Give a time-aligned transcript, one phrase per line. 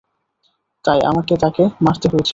[0.85, 2.29] তাই আমাকে তাকে মারতে হয়েছিল।